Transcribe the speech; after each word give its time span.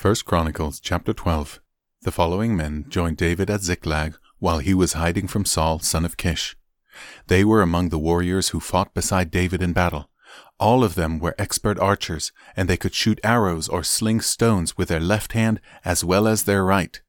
1 0.00 0.14
Chronicles 0.26 0.78
chapter 0.78 1.12
12 1.12 1.60
The 2.02 2.12
following 2.12 2.56
men 2.56 2.84
joined 2.88 3.16
David 3.16 3.50
at 3.50 3.62
Ziklag 3.62 4.16
while 4.38 4.60
he 4.60 4.72
was 4.72 4.92
hiding 4.92 5.26
from 5.26 5.44
Saul 5.44 5.80
son 5.80 6.04
of 6.04 6.16
Kish. 6.16 6.56
They 7.26 7.44
were 7.44 7.62
among 7.62 7.88
the 7.88 7.98
warriors 7.98 8.50
who 8.50 8.60
fought 8.60 8.94
beside 8.94 9.32
David 9.32 9.60
in 9.60 9.72
battle. 9.72 10.08
All 10.60 10.84
of 10.84 10.94
them 10.94 11.18
were 11.18 11.34
expert 11.36 11.80
archers, 11.80 12.30
and 12.56 12.68
they 12.68 12.76
could 12.76 12.94
shoot 12.94 13.18
arrows 13.24 13.68
or 13.68 13.82
sling 13.82 14.20
stones 14.20 14.78
with 14.78 14.86
their 14.86 15.00
left 15.00 15.32
hand 15.32 15.60
as 15.84 16.04
well 16.04 16.28
as 16.28 16.44
their 16.44 16.62
right. 16.62 17.02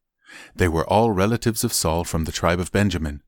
They 0.55 0.67
were 0.67 0.89
all 0.89 1.11
relatives 1.11 1.63
of 1.63 1.73
Saul 1.73 2.03
from 2.03 2.23
the 2.23 2.31
tribe 2.31 2.59
of 2.59 2.71
Benjamin. 2.71 3.21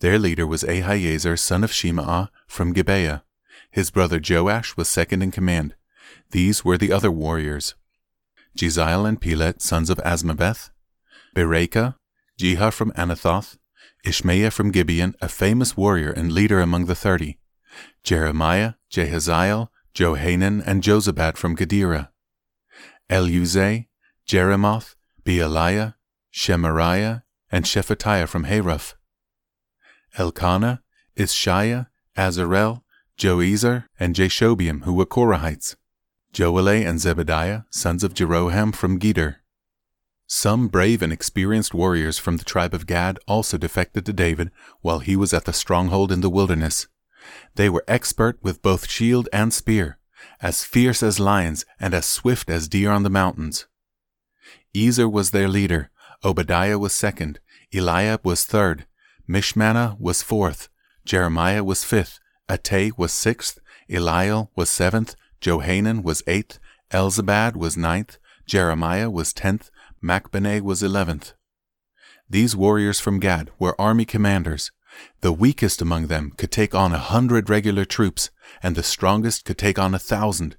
Their 0.00 0.18
leader 0.18 0.48
was 0.48 0.64
Ahiezer 0.64 1.38
son 1.38 1.62
of 1.62 1.70
Shemaah 1.70 2.28
from 2.48 2.72
Gibeah. 2.72 3.22
His 3.70 3.92
brother 3.92 4.20
Joash 4.20 4.76
was 4.76 4.88
second 4.88 5.22
in 5.22 5.30
command. 5.30 5.76
These 6.32 6.64
were 6.64 6.76
the 6.76 6.90
other 6.90 7.12
warriors. 7.12 7.76
Jeziel 8.56 9.06
and 9.08 9.20
Pelet, 9.20 9.60
sons 9.60 9.90
of 9.90 9.98
Azmaveth, 9.98 10.70
Berachah, 11.34 11.96
Jeha 12.38 12.72
from 12.72 12.90
Anathoth, 12.92 13.58
Ishmaiah 14.04 14.52
from 14.52 14.70
Gibeon, 14.70 15.14
a 15.20 15.28
famous 15.28 15.76
warrior 15.76 16.10
and 16.10 16.32
leader 16.32 16.60
among 16.60 16.86
the 16.86 16.94
thirty, 16.94 17.38
Jeremiah, 18.04 18.74
Jahaziel, 18.90 19.68
Johanan, 19.94 20.62
and 20.62 20.82
Jozabad 20.82 21.36
from 21.36 21.56
Gederah, 21.56 22.08
Eluzai, 23.10 23.86
Jerimoth, 24.26 24.94
Bealiah, 25.24 25.94
Shemariah, 26.32 27.22
and 27.50 27.64
Shephatiah 27.64 28.28
from 28.28 28.44
Haruph, 28.44 28.94
Elkanah, 30.18 30.82
Isshiah, 31.16 31.88
Azarel, 32.16 32.82
Joezer, 33.18 33.86
and 33.98 34.14
Jashobeam, 34.14 34.84
who 34.84 34.92
were 34.92 35.06
Korahites, 35.06 35.76
Joelah 36.36 36.86
and 36.86 36.98
Zebadiah, 36.98 37.64
sons 37.70 38.04
of 38.04 38.12
Jeroham 38.12 38.74
from 38.74 38.98
Gedor. 38.98 39.36
Some 40.26 40.68
brave 40.68 41.00
and 41.00 41.10
experienced 41.10 41.72
warriors 41.72 42.18
from 42.18 42.36
the 42.36 42.44
tribe 42.44 42.74
of 42.74 42.86
Gad 42.86 43.18
also 43.26 43.56
defected 43.56 44.04
to 44.04 44.12
David 44.12 44.50
while 44.82 44.98
he 44.98 45.16
was 45.16 45.32
at 45.32 45.46
the 45.46 45.54
stronghold 45.54 46.12
in 46.12 46.20
the 46.20 46.28
wilderness. 46.28 46.88
They 47.54 47.70
were 47.70 47.86
expert 47.88 48.38
with 48.42 48.60
both 48.60 48.86
shield 48.86 49.30
and 49.32 49.50
spear, 49.50 49.98
as 50.42 50.62
fierce 50.62 51.02
as 51.02 51.18
lions 51.18 51.64
and 51.80 51.94
as 51.94 52.04
swift 52.04 52.50
as 52.50 52.68
deer 52.68 52.90
on 52.90 53.02
the 53.02 53.08
mountains. 53.08 53.64
Ezer 54.76 55.08
was 55.08 55.30
their 55.30 55.48
leader, 55.48 55.90
Obadiah 56.22 56.78
was 56.78 56.92
second, 56.92 57.40
Eliab 57.72 58.26
was 58.26 58.44
third, 58.44 58.84
Mishmannah 59.26 59.98
was 59.98 60.22
fourth, 60.22 60.68
Jeremiah 61.06 61.64
was 61.64 61.82
fifth, 61.82 62.20
Attai 62.46 62.92
was 62.94 63.14
sixth, 63.14 63.58
Eliel 63.88 64.50
was 64.54 64.68
seventh, 64.68 65.16
Johanan 65.46 66.02
was 66.02 66.24
eighth, 66.26 66.58
Elzabad 66.90 67.56
was 67.56 67.76
ninth, 67.76 68.18
Jeremiah 68.46 69.08
was 69.08 69.32
tenth, 69.32 69.70
Machbenah 70.02 70.60
was 70.60 70.82
eleventh. 70.82 71.34
These 72.28 72.56
warriors 72.56 72.98
from 72.98 73.20
Gad 73.20 73.52
were 73.56 73.80
army 73.80 74.04
commanders. 74.04 74.72
The 75.20 75.32
weakest 75.32 75.80
among 75.80 76.08
them 76.08 76.32
could 76.36 76.50
take 76.50 76.74
on 76.74 76.92
a 76.92 76.98
hundred 76.98 77.48
regular 77.48 77.84
troops, 77.84 78.30
and 78.60 78.74
the 78.74 78.82
strongest 78.82 79.44
could 79.44 79.56
take 79.56 79.78
on 79.78 79.94
a 79.94 80.00
thousand. 80.00 80.56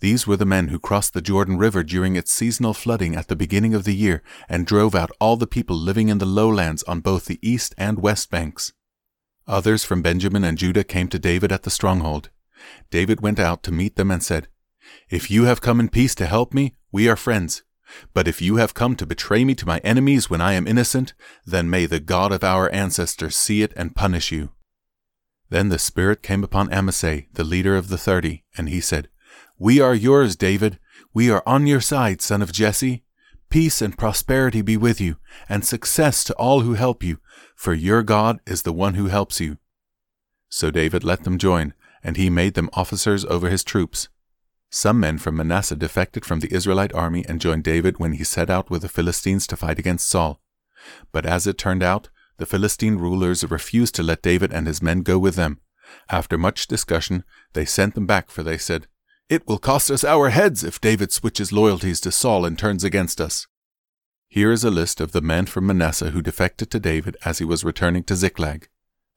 These 0.00 0.26
were 0.26 0.38
the 0.38 0.46
men 0.46 0.68
who 0.68 0.78
crossed 0.78 1.12
the 1.12 1.20
Jordan 1.20 1.58
River 1.58 1.82
during 1.82 2.16
its 2.16 2.32
seasonal 2.32 2.72
flooding 2.72 3.14
at 3.14 3.28
the 3.28 3.36
beginning 3.36 3.74
of 3.74 3.84
the 3.84 3.94
year 3.94 4.22
and 4.48 4.66
drove 4.66 4.94
out 4.94 5.10
all 5.20 5.36
the 5.36 5.46
people 5.46 5.76
living 5.76 6.08
in 6.08 6.16
the 6.16 6.24
lowlands 6.24 6.82
on 6.84 7.00
both 7.00 7.26
the 7.26 7.40
east 7.42 7.74
and 7.76 7.98
west 7.98 8.30
banks. 8.30 8.72
Others 9.46 9.84
from 9.84 10.00
Benjamin 10.00 10.44
and 10.44 10.56
Judah 10.56 10.84
came 10.84 11.08
to 11.08 11.18
David 11.18 11.52
at 11.52 11.64
the 11.64 11.70
stronghold. 11.70 12.30
David 12.90 13.20
went 13.20 13.38
out 13.38 13.62
to 13.64 13.72
meet 13.72 13.96
them 13.96 14.10
and 14.10 14.22
said, 14.22 14.48
If 15.10 15.30
you 15.30 15.44
have 15.44 15.60
come 15.60 15.80
in 15.80 15.88
peace 15.88 16.14
to 16.16 16.26
help 16.26 16.54
me, 16.54 16.76
we 16.90 17.08
are 17.08 17.16
friends. 17.16 17.62
But 18.12 18.28
if 18.28 18.42
you 18.42 18.56
have 18.56 18.74
come 18.74 18.96
to 18.96 19.06
betray 19.06 19.44
me 19.44 19.54
to 19.54 19.66
my 19.66 19.78
enemies 19.78 20.28
when 20.28 20.40
I 20.40 20.52
am 20.52 20.66
innocent, 20.66 21.14
then 21.46 21.70
may 21.70 21.86
the 21.86 22.00
God 22.00 22.32
of 22.32 22.44
our 22.44 22.70
ancestors 22.70 23.36
see 23.36 23.62
it 23.62 23.72
and 23.76 23.96
punish 23.96 24.30
you. 24.30 24.50
Then 25.50 25.70
the 25.70 25.78
Spirit 25.78 26.22
came 26.22 26.44
upon 26.44 26.68
Amasai, 26.68 27.28
the 27.32 27.44
leader 27.44 27.76
of 27.76 27.88
the 27.88 27.96
thirty, 27.98 28.44
and 28.56 28.68
he 28.68 28.80
said, 28.80 29.08
We 29.58 29.80
are 29.80 29.94
yours, 29.94 30.36
David. 30.36 30.78
We 31.14 31.30
are 31.30 31.42
on 31.46 31.66
your 31.66 31.80
side, 31.80 32.20
son 32.20 32.42
of 32.42 32.52
Jesse. 32.52 33.04
Peace 33.48 33.80
and 33.80 33.96
prosperity 33.96 34.60
be 34.60 34.76
with 34.76 35.00
you, 35.00 35.16
and 35.48 35.64
success 35.64 36.22
to 36.24 36.34
all 36.34 36.60
who 36.60 36.74
help 36.74 37.02
you, 37.02 37.18
for 37.56 37.72
your 37.72 38.02
God 38.02 38.40
is 38.46 38.62
the 38.62 38.74
one 38.74 38.94
who 38.94 39.06
helps 39.06 39.40
you. 39.40 39.56
So 40.50 40.70
David 40.70 41.02
let 41.02 41.24
them 41.24 41.38
join, 41.38 41.72
and 42.02 42.16
he 42.16 42.30
made 42.30 42.54
them 42.54 42.70
officers 42.72 43.24
over 43.24 43.48
his 43.48 43.64
troops. 43.64 44.08
Some 44.70 45.00
men 45.00 45.18
from 45.18 45.36
Manasseh 45.36 45.76
defected 45.76 46.24
from 46.24 46.40
the 46.40 46.52
Israelite 46.52 46.94
army 46.94 47.24
and 47.28 47.40
joined 47.40 47.64
David 47.64 47.98
when 47.98 48.12
he 48.12 48.24
set 48.24 48.50
out 48.50 48.70
with 48.70 48.82
the 48.82 48.88
Philistines 48.88 49.46
to 49.46 49.56
fight 49.56 49.78
against 49.78 50.08
Saul. 50.08 50.40
But 51.10 51.24
as 51.24 51.46
it 51.46 51.58
turned 51.58 51.82
out, 51.82 52.10
the 52.36 52.46
Philistine 52.46 52.98
rulers 52.98 53.44
refused 53.44 53.94
to 53.96 54.02
let 54.02 54.22
David 54.22 54.52
and 54.52 54.66
his 54.66 54.82
men 54.82 55.02
go 55.02 55.18
with 55.18 55.34
them. 55.34 55.60
After 56.10 56.36
much 56.36 56.66
discussion, 56.66 57.24
they 57.54 57.64
sent 57.64 57.94
them 57.94 58.06
back, 58.06 58.30
for 58.30 58.42
they 58.42 58.58
said, 58.58 58.86
It 59.28 59.46
will 59.48 59.58
cost 59.58 59.90
us 59.90 60.04
our 60.04 60.28
heads 60.28 60.62
if 60.62 60.80
David 60.80 61.12
switches 61.12 61.50
loyalties 61.50 62.00
to 62.02 62.12
Saul 62.12 62.44
and 62.44 62.58
turns 62.58 62.84
against 62.84 63.20
us. 63.20 63.46
Here 64.28 64.52
is 64.52 64.64
a 64.64 64.70
list 64.70 65.00
of 65.00 65.12
the 65.12 65.22
men 65.22 65.46
from 65.46 65.66
Manasseh 65.66 66.10
who 66.10 66.20
defected 66.20 66.70
to 66.70 66.78
David 66.78 67.16
as 67.24 67.38
he 67.38 67.44
was 67.44 67.64
returning 67.64 68.04
to 68.04 68.16
Ziklag 68.16 68.68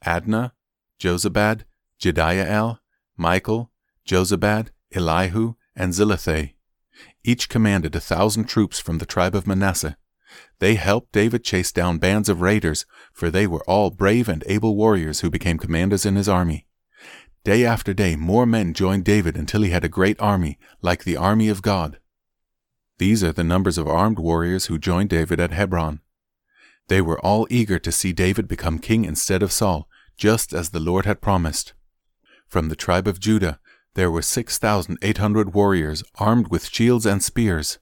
Adnah, 0.05 0.53
Jozabad, 0.99 1.65
Jediael, 2.01 2.79
Michael, 3.15 3.71
Jozabad, 4.07 4.69
Elihu, 4.93 5.53
and 5.75 5.93
Zillethai. 5.93 6.53
Each 7.23 7.47
commanded 7.47 7.95
a 7.95 7.99
thousand 7.99 8.45
troops 8.45 8.79
from 8.79 8.97
the 8.97 9.05
tribe 9.05 9.35
of 9.35 9.45
Manasseh. 9.45 9.97
They 10.59 10.75
helped 10.75 11.11
David 11.11 11.43
chase 11.43 11.71
down 11.71 11.99
bands 11.99 12.27
of 12.27 12.41
raiders, 12.41 12.85
for 13.13 13.29
they 13.29 13.45
were 13.45 13.63
all 13.67 13.91
brave 13.91 14.27
and 14.27 14.43
able 14.47 14.75
warriors 14.75 15.19
who 15.19 15.29
became 15.29 15.59
commanders 15.59 16.05
in 16.05 16.15
his 16.15 16.27
army. 16.27 16.65
Day 17.43 17.65
after 17.65 17.93
day, 17.93 18.15
more 18.15 18.45
men 18.45 18.73
joined 18.73 19.05
David 19.05 19.35
until 19.35 19.61
he 19.61 19.69
had 19.69 19.83
a 19.83 19.89
great 19.89 20.19
army, 20.19 20.57
like 20.81 21.03
the 21.03 21.17
army 21.17 21.49
of 21.49 21.61
God. 21.61 21.99
These 22.97 23.23
are 23.23 23.31
the 23.31 23.43
numbers 23.43 23.77
of 23.77 23.87
armed 23.87 24.19
warriors 24.19 24.67
who 24.67 24.77
joined 24.79 25.09
David 25.09 25.39
at 25.39 25.51
Hebron. 25.51 26.01
They 26.87 27.01
were 27.01 27.19
all 27.19 27.47
eager 27.49 27.79
to 27.79 27.91
see 27.91 28.11
David 28.11 28.47
become 28.47 28.79
king 28.79 29.05
instead 29.05 29.43
of 29.43 29.51
Saul, 29.51 29.87
just 30.17 30.53
as 30.53 30.69
the 30.69 30.79
Lord 30.79 31.05
had 31.05 31.21
promised. 31.21 31.73
From 32.51 32.67
the 32.67 32.75
tribe 32.75 33.07
of 33.07 33.21
Judah, 33.21 33.61
there 33.93 34.11
were 34.11 34.21
6,800 34.21 35.53
warriors 35.53 36.03
armed 36.15 36.49
with 36.49 36.67
shields 36.67 37.05
and 37.05 37.23
spears. 37.23 37.79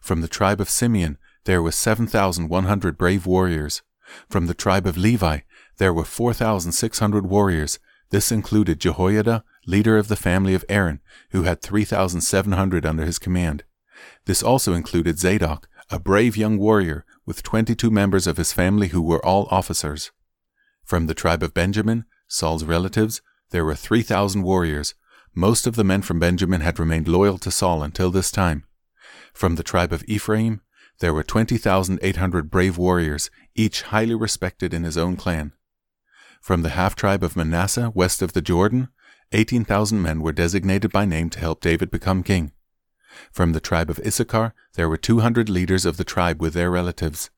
From 0.00 0.20
the 0.20 0.28
tribe 0.28 0.60
of 0.60 0.70
Simeon, 0.70 1.18
there 1.44 1.60
were 1.60 1.72
7,100 1.72 2.96
brave 2.96 3.26
warriors. 3.26 3.82
From 4.30 4.46
the 4.46 4.54
tribe 4.54 4.86
of 4.86 4.96
Levi, 4.96 5.40
there 5.78 5.92
were 5.92 6.04
4,600 6.04 7.26
warriors. 7.26 7.80
This 8.10 8.30
included 8.30 8.78
Jehoiada, 8.78 9.42
leader 9.66 9.98
of 9.98 10.06
the 10.06 10.14
family 10.14 10.54
of 10.54 10.64
Aaron, 10.68 11.00
who 11.32 11.42
had 11.42 11.60
3,700 11.60 12.86
under 12.86 13.04
his 13.04 13.18
command. 13.18 13.64
This 14.26 14.40
also 14.40 14.72
included 14.72 15.18
Zadok, 15.18 15.66
a 15.90 15.98
brave 15.98 16.36
young 16.36 16.58
warrior, 16.58 17.04
with 17.24 17.42
22 17.42 17.90
members 17.90 18.28
of 18.28 18.36
his 18.36 18.52
family 18.52 18.88
who 18.88 19.02
were 19.02 19.24
all 19.26 19.48
officers. 19.50 20.12
From 20.84 21.08
the 21.08 21.14
tribe 21.14 21.42
of 21.42 21.54
Benjamin, 21.54 22.04
Saul's 22.28 22.62
relatives, 22.62 23.20
there 23.50 23.64
were 23.64 23.74
3,000 23.74 24.42
warriors, 24.42 24.94
most 25.34 25.66
of 25.66 25.76
the 25.76 25.84
men 25.84 26.02
from 26.02 26.18
Benjamin 26.18 26.62
had 26.62 26.78
remained 26.78 27.08
loyal 27.08 27.38
to 27.38 27.50
Saul 27.50 27.82
until 27.82 28.10
this 28.10 28.30
time. 28.30 28.64
From 29.32 29.56
the 29.56 29.62
tribe 29.62 29.92
of 29.92 30.02
Ephraim, 30.06 30.62
there 31.00 31.12
were 31.12 31.22
20,800 31.22 32.50
brave 32.50 32.78
warriors, 32.78 33.30
each 33.54 33.82
highly 33.82 34.14
respected 34.14 34.72
in 34.72 34.82
his 34.82 34.96
own 34.96 35.16
clan. 35.16 35.52
From 36.40 36.62
the 36.62 36.70
half 36.70 36.96
tribe 36.96 37.22
of 37.22 37.36
Manasseh, 37.36 37.92
west 37.94 38.22
of 38.22 38.32
the 38.32 38.40
Jordan, 38.40 38.88
18,000 39.32 40.00
men 40.00 40.22
were 40.22 40.32
designated 40.32 40.92
by 40.92 41.04
name 41.04 41.28
to 41.30 41.40
help 41.40 41.60
David 41.60 41.90
become 41.90 42.22
king. 42.22 42.52
From 43.32 43.52
the 43.52 43.60
tribe 43.60 43.90
of 43.90 44.00
Issachar, 44.06 44.54
there 44.74 44.88
were 44.88 44.96
200 44.96 45.48
leaders 45.48 45.84
of 45.84 45.96
the 45.96 46.04
tribe 46.04 46.40
with 46.40 46.54
their 46.54 46.70
relatives. 46.70 47.30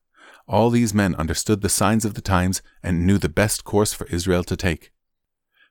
All 0.47 0.69
these 0.69 0.93
men 0.93 1.15
understood 1.15 1.61
the 1.61 1.69
signs 1.69 2.05
of 2.05 2.13
the 2.13 2.21
times 2.21 2.61
and 2.81 3.05
knew 3.05 3.17
the 3.17 3.29
best 3.29 3.63
course 3.63 3.93
for 3.93 4.07
Israel 4.07 4.43
to 4.45 4.55
take. 4.55 4.91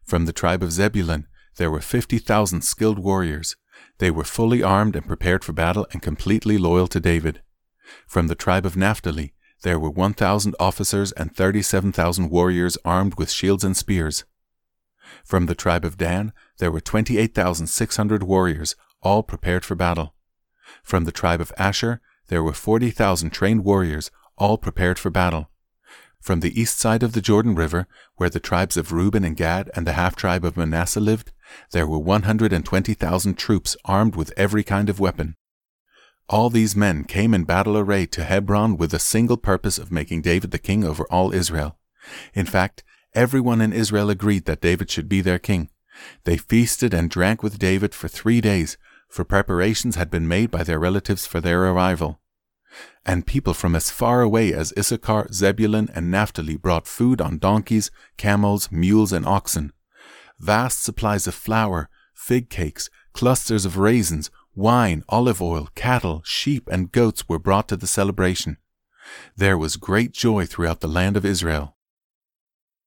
From 0.08 0.25
the 0.25 0.32
tribe 0.32 0.62
of 0.62 0.72
Zebulun, 0.72 1.26
there 1.58 1.70
were 1.70 1.82
50,000 1.82 2.62
skilled 2.62 2.99
warriors. 2.99 3.56
They 3.99 4.10
were 4.10 4.25
fully 4.25 4.62
armed 4.62 4.96
and 4.96 5.06
prepared 5.06 5.44
for 5.44 5.52
battle 5.52 5.87
and 5.93 6.00
completely 6.00 6.56
loyal 6.56 6.87
to 6.88 6.99
David. 6.99 7.43
From 8.06 8.28
the 8.28 8.34
tribe 8.34 8.64
of 8.64 8.75
Naphtali, 8.75 9.34
there 9.64 9.78
were 9.78 9.90
1,000 9.90 10.55
officers 10.58 11.12
and 11.12 11.37
37,000 11.37 12.31
warriors 12.31 12.78
armed 12.87 13.19
with 13.19 13.31
shields 13.31 13.64
and 13.64 13.76
spears. 13.76 14.25
From 15.26 15.44
the 15.44 15.55
tribe 15.55 15.84
of 15.84 15.99
Dan, 15.99 16.32
there 16.56 16.72
were 16.72 16.81
28,600 16.81 18.22
warriors, 18.22 18.76
all 19.02 19.22
prepared 19.22 19.62
for 19.62 19.75
battle. 19.75 20.14
From 20.82 21.05
the 21.05 21.12
tribe 21.12 21.43
of 21.43 21.52
Asher, 21.58 22.00
there 22.28 22.43
were 22.43 22.55
40,000 22.55 23.28
trained 23.28 23.62
warriors, 23.62 24.10
all 24.38 24.56
prepared 24.56 24.99
for 24.99 25.10
battle. 25.10 25.50
From 26.20 26.41
the 26.41 26.61
east 26.61 26.79
side 26.79 27.03
of 27.03 27.12
the 27.12 27.20
Jordan 27.20 27.55
River, 27.55 27.87
where 28.17 28.31
the 28.31 28.41
tribes 28.41 28.76
of 28.76 28.93
Reuben 28.93 29.25
and 29.25 29.37
Gad 29.37 29.70
and 29.75 29.87
the 29.87 29.94
half 29.94 30.17
tribe 30.17 30.44
of 30.44 30.56
Manasseh 30.56 31.00
lived, 31.00 31.32
there 31.73 31.87
were 31.87 31.99
120,000 31.99 33.38
troops 33.38 33.76
armed 33.85 34.17
with 34.17 34.32
every 34.37 34.62
kind 34.62 34.88
of 34.88 35.00
weapon. 35.00 35.37
All 36.29 36.50
these 36.50 36.76
men 36.76 37.05
came 37.05 37.32
in 37.32 37.44
battle 37.44 37.79
array 37.79 38.05
to 38.06 38.25
Hebron 38.25 38.76
with 38.76 38.91
the 38.91 38.99
single 38.99 39.38
purpose 39.38 39.79
of 39.79 39.91
making 39.91 40.23
David 40.23 40.50
the 40.50 40.59
king 40.59 40.85
over 40.85 41.05
all 41.05 41.32
Israel. 41.32 41.79
In 42.35 42.44
fact, 42.44 42.85
everyone 43.15 43.62
in 43.62 43.73
Israel 43.73 44.11
agreed 44.11 44.44
that 44.44 44.61
David 44.61 44.91
should 44.91 45.09
be 45.09 45.23
their 45.23 45.38
king. 45.38 45.70
They 46.25 46.37
feasted 46.37 46.93
and 46.93 47.09
drank 47.09 47.43
with 47.43 47.59
David 47.59 47.94
for 47.94 48.09
three 48.09 48.43
days, 48.43 48.76
for 49.09 49.25
preparations 49.25 49.97
had 49.97 50.11
been 50.11 50.29
made 50.29 50.50
by 50.50 50.62
their 50.62 50.79
relatives 50.79 51.26
for 51.26 51.41
their 51.41 51.65
arrival. 51.65 52.20
And 53.06 53.26
people 53.26 53.54
from 53.54 53.74
as 53.74 53.90
far 53.90 54.20
away 54.20 54.52
as 54.52 54.72
Issachar, 54.76 55.28
Zebulun, 55.32 55.88
and 55.94 56.10
Naphtali 56.10 56.56
brought 56.56 56.86
food 56.86 57.20
on 57.20 57.38
donkeys, 57.38 57.90
camels, 58.16 58.70
mules, 58.70 59.12
and 59.12 59.24
oxen. 59.24 59.72
Vast 60.38 60.84
supplies 60.84 61.26
of 61.26 61.34
flour, 61.34 61.88
fig 62.14 62.50
cakes, 62.50 62.90
clusters 63.12 63.64
of 63.64 63.78
raisins, 63.78 64.30
wine, 64.54 65.04
olive 65.08 65.40
oil, 65.40 65.68
cattle, 65.74 66.22
sheep, 66.24 66.68
and 66.70 66.92
goats 66.92 67.28
were 67.28 67.38
brought 67.38 67.68
to 67.68 67.76
the 67.76 67.86
celebration. 67.86 68.58
There 69.36 69.56
was 69.56 69.76
great 69.76 70.12
joy 70.12 70.44
throughout 70.44 70.80
the 70.80 70.88
land 70.88 71.16
of 71.16 71.24
Israel. 71.24 71.77